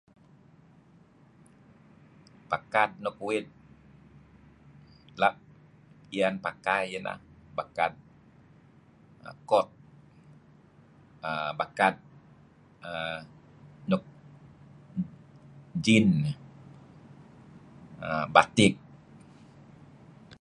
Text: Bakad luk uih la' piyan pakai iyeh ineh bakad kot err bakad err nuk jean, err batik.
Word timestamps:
Bakad 2.51 2.89
luk 3.03 3.17
uih 3.27 3.45
la' 5.21 5.37
piyan 6.07 6.35
pakai 6.45 6.83
iyeh 6.87 6.99
ineh 7.01 7.19
bakad 7.57 7.91
kot 9.49 9.67
err 11.29 11.51
bakad 11.59 11.95
err 12.89 13.15
nuk 13.89 14.03
jean, 15.83 16.09
err 18.07 18.25
batik. 18.35 18.73